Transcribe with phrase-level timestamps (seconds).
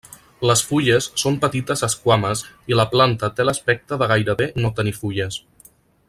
[0.49, 2.41] Les fulles són petites esquames
[2.73, 5.39] i la planta té l'aspecte de gairebé no tenir fulles.